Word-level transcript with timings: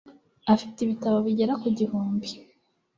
afite 0.53 0.77
ibitabo 0.81 1.17
bigera 1.25 1.53
ku 1.61 1.67
gihumbi 1.77 2.29